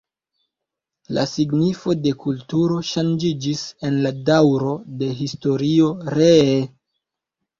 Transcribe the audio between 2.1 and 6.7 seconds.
kulturo ŝanĝiĝis en la daŭro de historio ree.